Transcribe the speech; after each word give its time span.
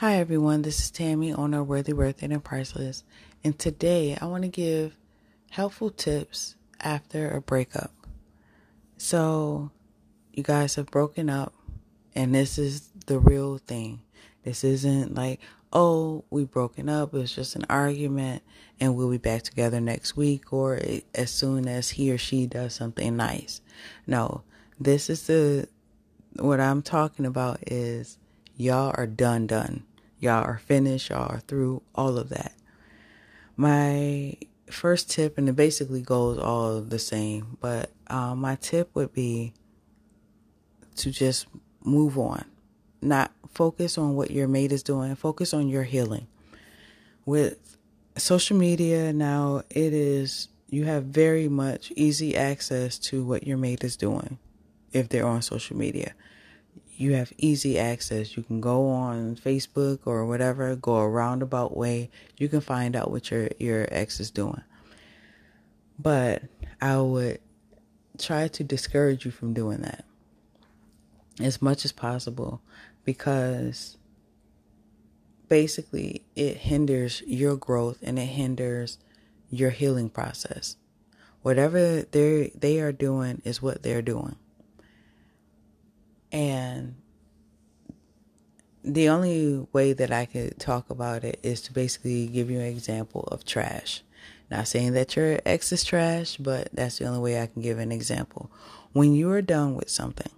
Hi 0.00 0.14
everyone, 0.18 0.62
this 0.62 0.78
is 0.78 0.92
Tammy, 0.92 1.32
owner 1.32 1.62
of 1.62 1.66
Worthy 1.66 1.92
Worth 1.92 2.22
and 2.22 2.44
Priceless, 2.44 3.02
and 3.42 3.58
today 3.58 4.16
I 4.20 4.26
want 4.26 4.44
to 4.44 4.48
give 4.48 4.96
helpful 5.50 5.90
tips 5.90 6.54
after 6.80 7.28
a 7.28 7.40
breakup. 7.40 7.90
So, 8.96 9.72
you 10.32 10.44
guys 10.44 10.76
have 10.76 10.86
broken 10.86 11.28
up, 11.28 11.52
and 12.14 12.32
this 12.32 12.58
is 12.58 12.90
the 13.06 13.18
real 13.18 13.58
thing. 13.58 14.02
This 14.44 14.62
isn't 14.62 15.16
like, 15.16 15.40
oh, 15.72 16.22
we 16.30 16.44
broken 16.44 16.88
up, 16.88 17.12
it's 17.12 17.34
just 17.34 17.56
an 17.56 17.66
argument, 17.68 18.44
and 18.78 18.94
we'll 18.94 19.10
be 19.10 19.18
back 19.18 19.42
together 19.42 19.80
next 19.80 20.16
week, 20.16 20.52
or 20.52 20.80
as 21.12 21.32
soon 21.32 21.66
as 21.66 21.90
he 21.90 22.12
or 22.12 22.18
she 22.18 22.46
does 22.46 22.72
something 22.72 23.16
nice. 23.16 23.60
No, 24.06 24.42
this 24.78 25.10
is 25.10 25.26
the 25.26 25.66
what 26.36 26.60
I'm 26.60 26.82
talking 26.82 27.26
about 27.26 27.58
is 27.66 28.16
y'all 28.56 28.94
are 28.96 29.08
done, 29.08 29.48
done 29.48 29.82
y'all 30.18 30.44
are 30.44 30.58
finished, 30.58 31.10
y'all 31.10 31.30
are 31.30 31.40
through, 31.40 31.82
all 31.94 32.18
of 32.18 32.28
that. 32.30 32.52
My 33.56 34.36
first 34.70 35.10
tip, 35.10 35.38
and 35.38 35.48
it 35.48 35.56
basically 35.56 36.02
goes 36.02 36.38
all 36.38 36.80
the 36.80 36.98
same, 36.98 37.56
but 37.60 37.90
um, 38.08 38.40
my 38.40 38.56
tip 38.56 38.90
would 38.94 39.12
be 39.12 39.54
to 40.96 41.10
just 41.10 41.46
move 41.84 42.18
on, 42.18 42.44
not 43.00 43.32
focus 43.52 43.98
on 43.98 44.14
what 44.14 44.30
your 44.30 44.48
mate 44.48 44.72
is 44.72 44.82
doing, 44.82 45.14
focus 45.14 45.54
on 45.54 45.68
your 45.68 45.84
healing. 45.84 46.26
With 47.24 47.76
social 48.16 48.56
media 48.56 49.12
now, 49.12 49.62
it 49.70 49.92
is 49.92 50.48
you 50.70 50.84
have 50.84 51.04
very 51.04 51.48
much 51.48 51.92
easy 51.96 52.36
access 52.36 52.98
to 52.98 53.24
what 53.24 53.46
your 53.46 53.56
mate 53.56 53.84
is 53.84 53.96
doing 53.96 54.38
if 54.92 55.08
they're 55.08 55.26
on 55.26 55.42
social 55.42 55.76
media 55.76 56.14
you 56.98 57.14
have 57.14 57.32
easy 57.38 57.78
access. 57.78 58.36
You 58.36 58.42
can 58.42 58.60
go 58.60 58.88
on 58.88 59.36
Facebook 59.36 60.00
or 60.04 60.26
whatever, 60.26 60.74
go 60.74 60.96
a 60.96 61.08
roundabout 61.08 61.76
way. 61.76 62.10
You 62.36 62.48
can 62.48 62.60
find 62.60 62.96
out 62.96 63.12
what 63.12 63.30
your 63.30 63.48
your 63.58 63.86
ex 63.90 64.18
is 64.18 64.32
doing. 64.32 64.62
But 65.96 66.42
I 66.80 66.98
would 66.98 67.38
try 68.18 68.48
to 68.48 68.64
discourage 68.64 69.24
you 69.24 69.30
from 69.30 69.54
doing 69.54 69.78
that 69.82 70.04
as 71.40 71.62
much 71.62 71.84
as 71.84 71.92
possible 71.92 72.60
because 73.04 73.96
basically 75.48 76.24
it 76.34 76.56
hinders 76.56 77.22
your 77.26 77.56
growth 77.56 77.98
and 78.02 78.18
it 78.18 78.26
hinders 78.26 78.98
your 79.50 79.70
healing 79.70 80.10
process. 80.10 80.76
Whatever 81.42 82.02
they 82.02 82.50
they 82.56 82.80
are 82.80 82.92
doing 82.92 83.40
is 83.44 83.62
what 83.62 83.84
they're 83.84 84.02
doing. 84.02 84.34
And 86.32 86.96
the 88.84 89.08
only 89.08 89.66
way 89.72 89.92
that 89.92 90.12
I 90.12 90.26
could 90.26 90.58
talk 90.58 90.90
about 90.90 91.24
it 91.24 91.40
is 91.42 91.60
to 91.62 91.72
basically 91.72 92.26
give 92.26 92.50
you 92.50 92.60
an 92.60 92.66
example 92.66 93.22
of 93.32 93.44
trash. 93.44 94.02
Not 94.50 94.68
saying 94.68 94.92
that 94.92 95.14
your 95.14 95.40
ex 95.44 95.72
is 95.72 95.84
trash, 95.84 96.36
but 96.38 96.68
that's 96.72 96.98
the 96.98 97.06
only 97.06 97.20
way 97.20 97.40
I 97.40 97.46
can 97.46 97.60
give 97.60 97.78
an 97.78 97.92
example. 97.92 98.50
When 98.92 99.12
you 99.12 99.30
are 99.32 99.42
done 99.42 99.74
with 99.74 99.90
something, 99.90 100.32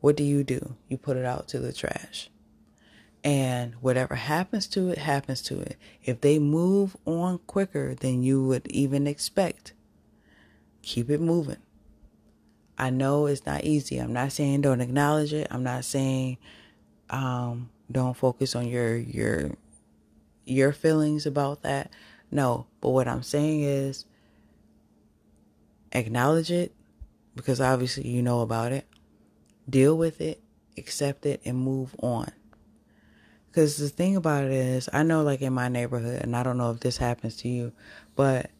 what 0.00 0.16
do 0.16 0.24
you 0.24 0.44
do? 0.44 0.76
You 0.88 0.96
put 0.96 1.16
it 1.16 1.24
out 1.24 1.48
to 1.48 1.58
the 1.58 1.72
trash. 1.72 2.30
And 3.22 3.74
whatever 3.76 4.16
happens 4.16 4.66
to 4.68 4.90
it, 4.90 4.98
happens 4.98 5.40
to 5.42 5.58
it. 5.60 5.76
If 6.02 6.20
they 6.20 6.38
move 6.38 6.96
on 7.06 7.38
quicker 7.46 7.94
than 7.94 8.22
you 8.22 8.44
would 8.44 8.66
even 8.68 9.06
expect, 9.06 9.72
keep 10.82 11.08
it 11.08 11.20
moving. 11.20 11.56
I 12.78 12.90
know 12.90 13.26
it's 13.26 13.46
not 13.46 13.64
easy. 13.64 13.98
I'm 13.98 14.12
not 14.12 14.32
saying 14.32 14.62
don't 14.62 14.80
acknowledge 14.80 15.32
it. 15.32 15.46
I'm 15.50 15.62
not 15.62 15.84
saying 15.84 16.38
um, 17.10 17.70
don't 17.90 18.16
focus 18.16 18.56
on 18.56 18.66
your 18.68 18.96
your 18.96 19.52
your 20.44 20.72
feelings 20.72 21.26
about 21.26 21.62
that. 21.62 21.90
No, 22.30 22.66
but 22.80 22.90
what 22.90 23.08
I'm 23.08 23.22
saying 23.22 23.62
is 23.62 24.06
acknowledge 25.92 26.50
it 26.50 26.74
because 27.36 27.60
obviously 27.60 28.08
you 28.08 28.22
know 28.22 28.40
about 28.40 28.72
it. 28.72 28.86
Deal 29.68 29.96
with 29.96 30.20
it, 30.20 30.42
accept 30.76 31.26
it, 31.26 31.40
and 31.44 31.56
move 31.56 31.94
on. 32.02 32.30
Because 33.50 33.76
the 33.76 33.88
thing 33.88 34.16
about 34.16 34.44
it 34.44 34.52
is, 34.52 34.88
I 34.92 35.04
know, 35.04 35.22
like 35.22 35.40
in 35.40 35.52
my 35.52 35.68
neighborhood, 35.68 36.22
and 36.22 36.34
I 36.34 36.42
don't 36.42 36.58
know 36.58 36.72
if 36.72 36.80
this 36.80 36.96
happens 36.96 37.36
to 37.38 37.48
you, 37.48 37.72
but 38.16 38.50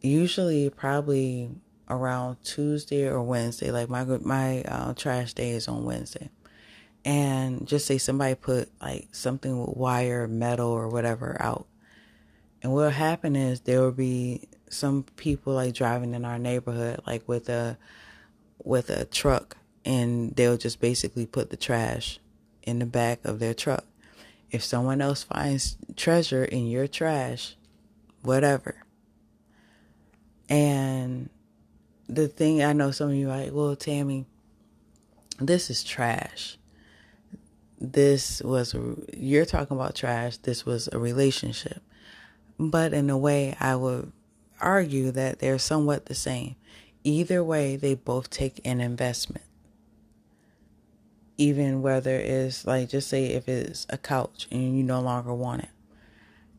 usually, 0.00 0.70
probably 0.70 1.50
around 1.92 2.42
Tuesday 2.42 3.06
or 3.06 3.22
Wednesday. 3.22 3.70
Like 3.70 3.88
my 3.88 4.04
my 4.04 4.62
uh, 4.62 4.94
trash 4.94 5.34
day 5.34 5.50
is 5.50 5.68
on 5.68 5.84
Wednesday, 5.84 6.30
and 7.04 7.66
just 7.66 7.86
say 7.86 7.98
somebody 7.98 8.34
put 8.34 8.70
like 8.80 9.08
something 9.12 9.60
with 9.60 9.76
wire, 9.76 10.26
metal, 10.26 10.70
or 10.70 10.88
whatever 10.88 11.36
out, 11.40 11.66
and 12.62 12.72
what'll 12.72 12.90
happen 12.90 13.36
is 13.36 13.60
there 13.60 13.80
will 13.80 13.92
be 13.92 14.48
some 14.70 15.04
people 15.16 15.52
like 15.52 15.74
driving 15.74 16.14
in 16.14 16.24
our 16.24 16.38
neighborhood, 16.38 17.00
like 17.06 17.28
with 17.28 17.48
a 17.48 17.76
with 18.64 18.90
a 18.90 19.04
truck, 19.04 19.56
and 19.84 20.34
they'll 20.36 20.56
just 20.56 20.80
basically 20.80 21.26
put 21.26 21.50
the 21.50 21.56
trash 21.56 22.18
in 22.62 22.78
the 22.78 22.86
back 22.86 23.24
of 23.24 23.38
their 23.38 23.54
truck. 23.54 23.84
If 24.50 24.62
someone 24.62 25.00
else 25.00 25.22
finds 25.22 25.76
treasure 25.96 26.44
in 26.44 26.66
your 26.66 26.86
trash, 26.86 27.56
whatever, 28.22 28.76
and 30.48 31.30
the 32.14 32.28
thing 32.28 32.62
I 32.62 32.72
know 32.72 32.90
some 32.90 33.10
of 33.10 33.14
you 33.14 33.30
are 33.30 33.38
like, 33.38 33.52
well, 33.52 33.76
Tammy, 33.76 34.26
this 35.38 35.70
is 35.70 35.82
trash. 35.82 36.58
This 37.80 38.40
was, 38.42 38.74
you're 39.12 39.46
talking 39.46 39.76
about 39.76 39.94
trash. 39.94 40.36
This 40.38 40.64
was 40.64 40.88
a 40.92 40.98
relationship. 40.98 41.82
But 42.58 42.92
in 42.92 43.10
a 43.10 43.18
way, 43.18 43.56
I 43.58 43.76
would 43.76 44.12
argue 44.60 45.10
that 45.10 45.40
they're 45.40 45.58
somewhat 45.58 46.06
the 46.06 46.14
same. 46.14 46.56
Either 47.02 47.42
way, 47.42 47.76
they 47.76 47.94
both 47.94 48.30
take 48.30 48.60
an 48.64 48.80
investment. 48.80 49.44
Even 51.38 51.82
whether 51.82 52.16
it's 52.16 52.66
like, 52.66 52.90
just 52.90 53.08
say 53.08 53.26
if 53.26 53.48
it's 53.48 53.86
a 53.90 53.98
couch 53.98 54.46
and 54.52 54.76
you 54.76 54.84
no 54.84 55.00
longer 55.00 55.34
want 55.34 55.62
it, 55.62 55.70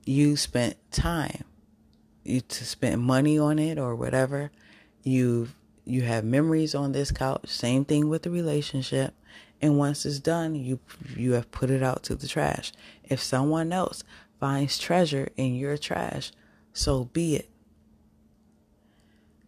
you 0.04 0.36
spent 0.36 0.76
time, 0.92 1.46
you 2.24 2.42
to 2.42 2.66
spend 2.66 3.02
money 3.02 3.40
on 3.40 3.60
it 3.60 3.78
or 3.78 3.96
whatever 3.96 4.52
You've 5.04 5.56
you 5.86 6.04
have 6.04 6.24
memories 6.24 6.74
on 6.74 6.94
this 6.94 7.12
couch. 7.12 7.48
Same 7.48 7.84
thing 7.84 8.08
with 8.08 8.24
the 8.24 8.30
relationship. 8.30 9.14
And 9.62 9.78
once 9.78 10.06
it's 10.06 10.20
done, 10.20 10.56
you 10.56 10.80
you 11.16 11.34
have 11.34 11.52
put 11.52 11.70
it 11.70 11.84
out 11.84 12.04
to 12.04 12.16
the 12.16 12.28
trash. 12.28 12.72
If 13.04 13.22
someone 13.22 13.72
else 13.72 14.04
finds 14.40 14.78
treasure 14.78 15.30
in 15.38 15.56
your 15.56 15.78
trash, 15.78 16.32
so 16.74 17.06
be 17.06 17.36
it. 17.36 17.50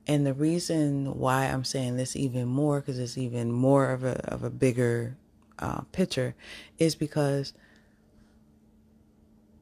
And 0.07 0.25
the 0.25 0.33
reason 0.33 1.17
why 1.17 1.45
I'm 1.45 1.63
saying 1.63 1.97
this 1.97 2.15
even 2.15 2.47
more, 2.47 2.79
because 2.79 2.99
it's 2.99 3.17
even 3.17 3.51
more 3.51 3.91
of 3.91 4.03
a 4.03 4.17
of 4.31 4.43
a 4.43 4.49
bigger 4.49 5.17
uh, 5.59 5.81
picture, 5.91 6.35
is 6.77 6.95
because 6.95 7.53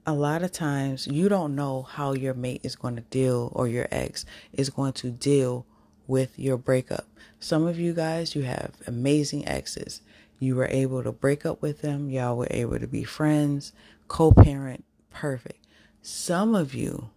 a 0.05 0.13
lot 0.13 0.43
of 0.43 0.51
times 0.51 1.07
you 1.07 1.29
don't 1.29 1.55
know 1.55 1.83
how 1.83 2.13
your 2.13 2.33
mate 2.33 2.61
is 2.63 2.75
going 2.75 2.95
to 2.95 3.01
deal 3.03 3.51
or 3.55 3.67
your 3.67 3.87
ex 3.89 4.25
is 4.51 4.69
going 4.69 4.93
to 4.93 5.09
deal 5.09 5.65
with 6.07 6.37
your 6.37 6.57
breakup. 6.57 7.07
Some 7.39 7.65
of 7.65 7.79
you 7.79 7.93
guys, 7.93 8.35
you 8.35 8.43
have 8.43 8.71
amazing 8.87 9.47
exes. 9.47 10.01
You 10.39 10.55
were 10.55 10.67
able 10.69 11.03
to 11.03 11.11
break 11.11 11.45
up 11.45 11.61
with 11.61 11.81
them. 11.81 12.09
Y'all 12.09 12.37
were 12.37 12.47
able 12.51 12.79
to 12.79 12.87
be 12.87 13.03
friends, 13.03 13.73
co 14.07 14.31
parent, 14.31 14.83
perfect. 15.09 15.65
Some 16.01 16.55
of 16.55 16.73
you, 16.73 17.09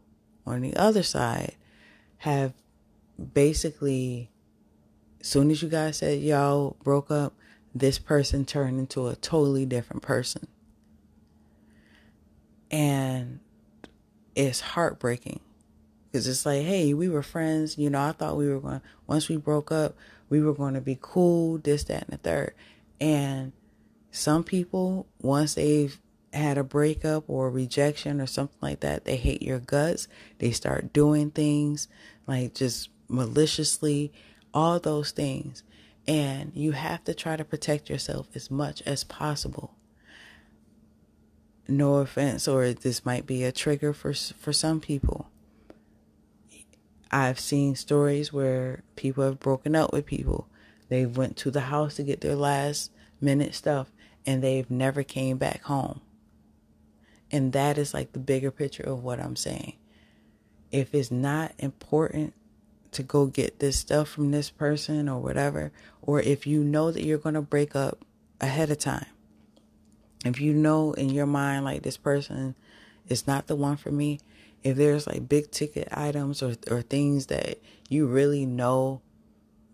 on 0.47 0.61
the 0.61 0.77
other 0.77 1.03
side, 1.03 1.57
have 2.19 2.53
basically, 3.35 4.31
as 5.21 5.27
soon 5.27 5.51
as 5.51 5.63
you 5.63 5.69
guys 5.69 5.99
said 5.99 6.21
y'all 6.21 6.77
broke 6.83 7.11
up, 7.11 7.35
this 7.75 7.99
person 7.99 8.45
turned 8.45 8.79
into 8.79 9.09
a 9.09 9.17
totally 9.17 9.67
different 9.67 10.03
person. 10.03 10.47
And 12.71 13.41
it's 14.35 14.61
heartbreaking 14.61 15.41
because 16.11 16.27
it's 16.29 16.47
like, 16.47 16.63
hey, 16.63 16.95
we 16.95 17.09
were 17.09 17.23
friends. 17.23 17.77
You 17.79 17.91
know, 17.91 18.01
I 18.01 18.13
thought 18.13 18.37
we 18.37 18.49
were 18.49 18.61
going, 18.61 18.81
once 19.07 19.29
we 19.29 19.37
broke 19.37 19.71
up, 19.71 19.97
we 20.29 20.41
were 20.41 20.55
going 20.55 20.75
to 20.75 20.81
be 20.81 20.99
cool, 21.01 21.59
this, 21.59 21.85
that, 21.85 22.05
and 22.05 22.13
the 22.13 22.17
third. 22.17 22.55
And 23.01 23.53
some 24.11 24.45
people, 24.45 25.07
once 25.21 25.55
they've 25.55 25.99
had 26.33 26.59
a 26.59 26.65
breakup 26.65 27.25
or 27.29 27.47
a 27.47 27.51
rejection 27.51 28.21
or 28.21 28.27
something 28.27 28.59
like 28.61 28.81
that, 28.81 29.05
they 29.05 29.17
hate 29.17 29.43
your 29.43 29.59
guts. 29.59 30.09
They 30.39 30.51
start 30.51 30.93
doing 30.93 31.31
things 31.31 31.89
like 32.27 32.55
just 32.55 32.91
maliciously, 33.09 34.13
all 34.53 34.79
those 34.79 35.11
things. 35.11 35.63
And 36.09 36.53
you 36.55 36.73
have 36.73 37.05
to 37.05 37.15
try 37.15 37.37
to 37.37 37.45
protect 37.45 37.91
yourself 37.91 38.29
as 38.35 38.51
much 38.51 38.83
as 38.83 39.05
possible. 39.05 39.75
No 41.69 41.97
offense, 41.97 42.47
or 42.47 42.73
this 42.73 43.05
might 43.05 43.27
be 43.27 43.43
a 43.43 43.51
trigger 43.51 43.93
for 43.93 44.15
for 44.15 44.53
some 44.53 44.81
people. 44.81 45.29
I've 47.17 47.41
seen 47.41 47.77
stories 47.77 48.31
where 48.31 48.83
people 48.95 49.25
have 49.25 49.41
broken 49.41 49.75
up 49.75 49.91
with 49.91 50.05
people. 50.05 50.49
They 50.91 51.07
went 51.07 51.39
to 51.39 51.51
the 51.51 51.63
house 51.63 51.95
to 51.95 52.03
get 52.03 52.21
their 52.21 52.37
last 52.37 52.93
minute 53.23 53.55
stuff 53.55 53.91
and 54.27 54.45
they've 54.45 54.71
never 54.71 55.03
came 55.03 55.39
back 55.39 55.63
home. 55.63 56.03
And 57.33 57.55
that 57.55 57.79
is 57.79 57.95
like 57.95 58.13
the 58.13 58.19
bigger 58.19 58.51
picture 58.51 58.83
of 58.83 59.03
what 59.03 59.19
I'm 59.19 59.35
saying. 59.35 59.77
If 60.71 60.95
it's 60.95 61.11
not 61.11 61.53
important 61.59 62.35
to 62.93 63.03
go 63.03 63.25
get 63.25 63.61
this 63.61 63.79
stuff 63.79 64.11
from 64.11 64.31
this 64.31 64.51
person 64.51 65.09
or 65.09 65.19
whatever, 65.19 65.73
or 66.03 66.21
if 66.21 66.47
you 66.47 66.63
know 66.63 66.93
that 66.93 67.03
you're 67.03 67.17
going 67.17 67.35
to 67.35 67.41
break 67.41 67.75
up 67.75 68.05
ahead 68.43 68.71
of 68.71 68.79
time, 68.79 69.07
if 70.23 70.39
you 70.39 70.53
know 70.53 70.93
in 70.93 71.09
your 71.09 71.25
mind, 71.25 71.65
like 71.65 71.81
this 71.81 71.97
person 71.97 72.57
is 73.09 73.27
not 73.27 73.47
the 73.47 73.57
one 73.57 73.79
for 73.79 73.91
me, 73.91 74.21
if 74.63 74.77
there's 74.77 75.07
like 75.07 75.29
big 75.29 75.51
ticket 75.51 75.89
items 75.93 76.43
or, 76.43 76.57
or 76.71 76.83
things 76.83 77.27
that 77.27 77.59
you 77.89 78.07
really 78.07 78.47
know 78.47 79.01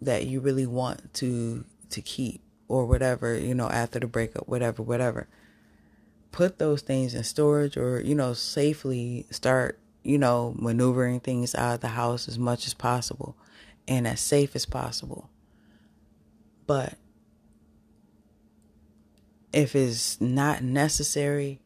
that 0.00 0.26
you 0.26 0.40
really 0.40 0.66
want 0.66 1.14
to 1.14 1.64
to 1.90 2.00
keep 2.02 2.42
or 2.68 2.86
whatever, 2.86 3.36
you 3.36 3.54
know, 3.54 3.68
after 3.68 4.00
the 4.00 4.06
breakup, 4.06 4.48
whatever, 4.48 4.82
whatever. 4.82 5.28
Put 6.30 6.58
those 6.58 6.80
things 6.80 7.14
in 7.14 7.22
storage 7.22 7.76
or, 7.76 8.00
you 8.00 8.14
know, 8.14 8.32
safely 8.32 9.26
start, 9.30 9.78
you 10.02 10.16
know, 10.16 10.54
maneuvering 10.58 11.20
things 11.20 11.54
out 11.54 11.74
of 11.74 11.80
the 11.80 11.88
house 11.88 12.28
as 12.28 12.38
much 12.38 12.66
as 12.66 12.72
possible 12.72 13.36
and 13.86 14.06
as 14.06 14.20
safe 14.20 14.56
as 14.56 14.64
possible. 14.64 15.28
But 16.66 16.94
if 19.52 19.76
it's 19.76 20.18
not 20.18 20.62
necessary, 20.62 21.60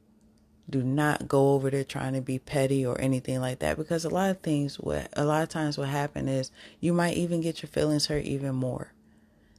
do 0.68 0.82
not 0.82 1.28
go 1.28 1.52
over 1.52 1.70
there 1.70 1.84
trying 1.84 2.14
to 2.14 2.20
be 2.20 2.38
petty 2.38 2.84
or 2.84 3.00
anything 3.00 3.40
like 3.40 3.60
that 3.60 3.76
because 3.76 4.04
a 4.04 4.10
lot 4.10 4.30
of 4.30 4.40
things 4.40 4.76
what 4.76 5.08
a 5.12 5.24
lot 5.24 5.42
of 5.42 5.48
times 5.48 5.78
what 5.78 5.88
happen 5.88 6.28
is 6.28 6.50
you 6.80 6.92
might 6.92 7.16
even 7.16 7.40
get 7.40 7.62
your 7.62 7.68
feelings 7.68 8.06
hurt 8.06 8.24
even 8.24 8.54
more. 8.54 8.92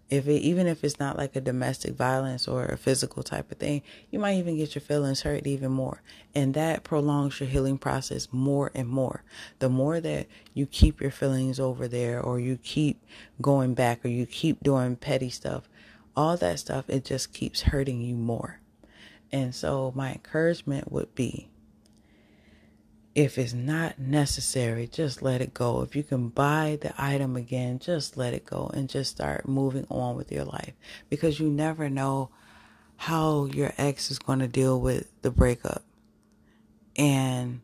If 0.09 0.27
it 0.27 0.39
even 0.41 0.67
if 0.67 0.83
it's 0.83 0.99
not 0.99 1.17
like 1.17 1.35
a 1.35 1.41
domestic 1.41 1.95
violence 1.95 2.47
or 2.47 2.65
a 2.65 2.77
physical 2.77 3.23
type 3.23 3.51
of 3.51 3.57
thing 3.57 3.81
you 4.09 4.19
might 4.19 4.37
even 4.37 4.57
get 4.57 4.75
your 4.75 4.81
feelings 4.81 5.21
hurt 5.21 5.47
even 5.47 5.71
more. 5.71 6.01
And 6.35 6.53
that 6.53 6.83
prolongs 6.83 7.39
your 7.39 7.49
healing 7.49 7.77
process 7.77 8.27
more 8.31 8.71
and 8.75 8.87
more. 8.87 9.23
The 9.59 9.69
more 9.69 9.99
that 10.01 10.27
you 10.53 10.65
keep 10.65 11.01
your 11.01 11.11
feelings 11.11 11.59
over 11.59 11.87
there 11.87 12.21
or 12.21 12.39
you 12.39 12.57
keep 12.57 13.01
going 13.41 13.73
back 13.73 14.03
or 14.03 14.09
you 14.09 14.25
keep 14.25 14.61
doing 14.61 14.95
petty 14.95 15.29
stuff 15.29 15.69
all 16.15 16.35
that 16.35 16.57
stuff 16.57 16.89
it 16.89 17.05
just 17.05 17.31
keeps 17.31 17.61
hurting 17.61 18.01
you 18.01 18.15
more 18.15 18.59
and 19.31 19.53
so 19.53 19.91
my 19.95 20.13
encouragement 20.13 20.91
would 20.91 21.13
be 21.15 21.49
if 23.17 23.39
it's 23.39 23.51
not 23.51 23.97
necessary, 23.97 24.85
just 24.85 25.23
let 25.23 25.41
it 25.41 25.51
go. 25.51 25.81
If 25.81 25.95
you 25.95 26.03
can 26.03 26.29
buy 26.29 26.77
the 26.79 26.93
item 27.01 27.35
again, 27.35 27.79
just 27.79 28.15
let 28.15 28.35
it 28.35 28.45
go 28.45 28.69
and 28.71 28.87
just 28.87 29.09
start 29.09 29.47
moving 29.47 29.87
on 29.89 30.15
with 30.15 30.31
your 30.31 30.45
life 30.45 30.73
because 31.09 31.39
you 31.39 31.49
never 31.49 31.89
know 31.89 32.29
how 32.95 33.45
your 33.45 33.73
ex 33.79 34.11
is 34.11 34.19
going 34.19 34.37
to 34.37 34.47
deal 34.47 34.79
with 34.79 35.09
the 35.23 35.31
breakup. 35.31 35.81
And 36.95 37.61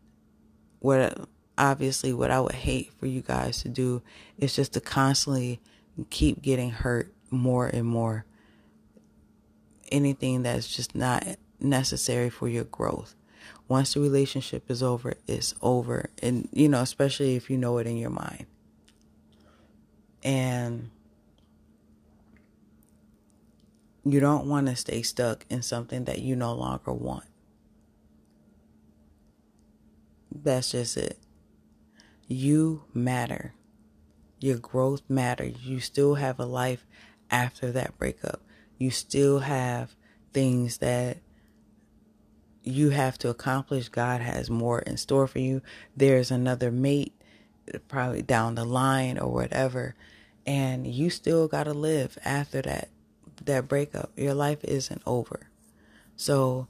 what 0.80 1.30
obviously 1.56 2.14
what 2.14 2.32
I 2.32 2.42
would 2.42 2.56
hate 2.56 2.92
for 3.00 3.06
you 3.06 3.22
guys 3.22 3.62
to 3.62 3.70
do 3.70 4.02
is 4.40 4.56
just 4.56 4.74
to 4.74 4.82
constantly 4.82 5.60
keep 6.10 6.42
getting 6.42 6.72
hurt 6.72 7.14
more 7.30 7.68
and 7.68 7.86
more. 7.86 8.26
Anything 9.92 10.42
that's 10.42 10.68
just 10.68 10.96
not 10.96 11.28
necessary 11.64 12.30
for 12.30 12.48
your 12.48 12.66
growth 12.66 13.16
once 13.68 13.94
the 13.94 14.00
relationship 14.00 14.70
is 14.70 14.84
over, 14.84 15.16
it's 15.28 15.56
over. 15.62 16.10
And, 16.22 16.48
you 16.52 16.70
know, 16.70 16.82
especially 16.82 17.36
if 17.36 17.50
you 17.50 17.58
know 17.58 17.78
it 17.78 17.88
in 17.88 17.98
your 17.98 18.10
mind. 18.10 18.46
And 20.24 20.90
you 24.06 24.20
don't 24.20 24.48
want 24.48 24.68
to 24.68 24.76
stay 24.76 25.02
stuck 25.02 25.46
in 25.50 25.62
something 25.62 26.06
that 26.06 26.20
you 26.20 26.36
no 26.36 26.54
longer 26.54 26.94
want. 26.94 27.26
That's 30.32 30.72
just 30.72 30.98
it. 30.98 31.20
You 32.28 32.84
matter. 32.94 33.54
Your 34.40 34.58
growth 34.58 35.04
matters. 35.08 35.64
You 35.64 35.80
still 35.80 36.16
have 36.16 36.40
a 36.40 36.46
life 36.46 36.86
after 37.30 37.72
that 37.72 37.98
breakup. 37.98 38.42
You 38.78 38.92
still 38.92 39.40
have 39.40 39.96
things 40.34 40.80
that 40.80 41.18
you 42.64 42.90
have 42.90 43.18
to 43.20 43.30
accomplish. 43.30 43.90
God 43.90 44.22
has 44.22 44.50
more 44.50 44.80
in 44.80 44.98
store 44.98 45.28
for 45.28 45.40
you. 45.40 45.62
There's 45.96 46.32
another 46.32 46.72
mate 46.72 47.14
probably 47.88 48.22
down 48.22 48.56
the 48.56 48.66
line 48.66 49.18
or 49.18 49.32
whatever. 49.32 49.96
And 50.46 50.88
you 50.88 51.10
still 51.10 51.48
got 51.48 51.64
to 51.66 51.74
live 51.74 52.18
after 52.26 52.62
that 52.64 52.90
that 53.46 53.68
breakup. 53.68 54.12
Your 54.16 54.34
life 54.34 54.64
isn't 54.64 55.02
over. 55.06 55.48
So 56.16 56.68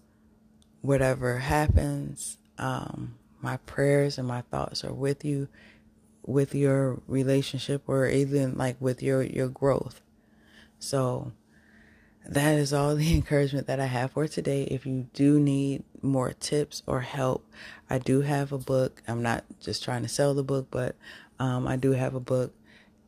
whatever 0.81 1.39
happens, 1.39 2.37
um, 2.57 3.15
my 3.41 3.57
prayers 3.57 4.17
and 4.17 4.27
my 4.27 4.41
thoughts 4.41 4.83
are 4.83 4.93
with 4.93 5.25
you 5.25 5.47
with 6.25 6.55
your 6.55 7.01
relationship 7.07 7.83
or 7.87 8.07
even 8.07 8.57
like 8.57 8.77
with 8.79 9.03
your 9.03 9.21
your 9.21 9.49
growth. 9.49 10.01
So 10.79 11.31
that 12.25 12.55
is 12.55 12.73
all 12.73 12.95
the 12.95 13.13
encouragement 13.15 13.67
that 13.67 13.79
I 13.79 13.85
have 13.85 14.11
for 14.11 14.27
today. 14.27 14.63
If 14.63 14.85
you 14.85 15.07
do 15.13 15.39
need 15.39 15.83
more 16.01 16.33
tips 16.33 16.83
or 16.87 17.01
help, 17.01 17.45
I 17.89 17.99
do 17.99 18.21
have 18.21 18.51
a 18.51 18.57
book. 18.57 19.01
I'm 19.07 19.21
not 19.21 19.43
just 19.59 19.83
trying 19.83 20.03
to 20.03 20.09
sell 20.09 20.33
the 20.33 20.43
book, 20.43 20.67
but 20.71 20.95
um, 21.39 21.67
I 21.67 21.75
do 21.75 21.91
have 21.91 22.15
a 22.15 22.19
book. 22.19 22.53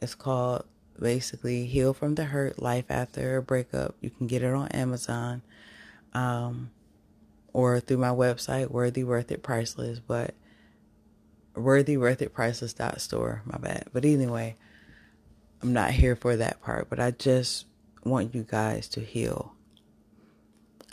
It's 0.02 0.16
called 0.16 0.66
basically 1.00 1.66
Heal 1.66 1.94
from 1.94 2.16
the 2.16 2.26
Hurt 2.26 2.62
Life 2.62 2.86
After 2.90 3.38
a 3.38 3.42
Breakup. 3.42 3.96
You 4.02 4.10
can 4.10 4.28
get 4.28 4.44
it 4.44 4.54
on 4.54 4.68
Amazon 4.70 5.42
um, 6.14 6.72
or 7.54 7.80
through 7.80 7.98
my 7.98 8.10
website, 8.10 8.70
Worthy 8.70 9.04
Worth 9.04 9.32
It 9.32 9.44
Priceless, 9.44 10.00
but 10.00 10.34
Worthy 11.56 11.98
Worth 11.98 12.22
It 12.22 12.34
Priceless 12.34 12.74
dot 12.74 13.00
store. 13.02 13.42
My 13.46 13.58
bad. 13.58 13.88
But 13.94 14.06
anyway, 14.06 14.56
I'm 15.62 15.74
not 15.74 15.92
here 15.92 16.16
for 16.16 16.36
that 16.36 16.62
part, 16.62 16.90
but 16.90 17.00
I 17.00 17.12
just 17.12 17.66
want 18.06 18.36
you 18.36 18.44
guys 18.44 18.88
to 18.90 19.02
heal. 19.02 19.54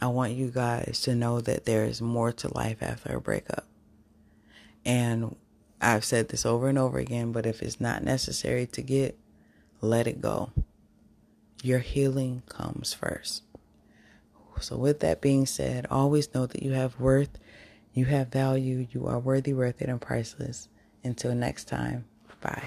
I 0.00 0.06
want 0.06 0.32
you 0.32 0.50
guys 0.50 1.00
to 1.02 1.14
know 1.14 1.40
that 1.40 1.64
there 1.64 1.84
is 1.84 2.02
more 2.02 2.32
to 2.32 2.52
life 2.52 2.82
after 2.82 3.16
a 3.16 3.20
breakup. 3.20 3.66
And 4.84 5.36
I've 5.80 6.04
said 6.04 6.28
this 6.28 6.44
over 6.44 6.68
and 6.68 6.78
over 6.78 6.98
again, 6.98 7.30
but 7.30 7.46
if 7.46 7.62
it's 7.62 7.80
not 7.80 8.02
necessary 8.02 8.66
to 8.66 8.82
get, 8.82 9.16
let 9.80 10.06
it 10.06 10.20
go. 10.20 10.50
Your 11.62 11.78
healing 11.78 12.42
comes 12.48 12.92
first. 12.92 13.42
So, 14.60 14.76
with 14.76 15.00
that 15.00 15.20
being 15.20 15.46
said, 15.46 15.86
always 15.90 16.34
know 16.34 16.46
that 16.46 16.62
you 16.62 16.72
have 16.72 17.00
worth, 17.00 17.38
you 17.94 18.04
have 18.06 18.28
value, 18.28 18.86
you 18.90 19.06
are 19.06 19.18
worthy, 19.18 19.52
worth 19.52 19.82
it, 19.82 19.88
and 19.88 20.00
priceless. 20.00 20.68
Until 21.04 21.34
next 21.34 21.64
time, 21.64 22.04
bye. 22.40 22.62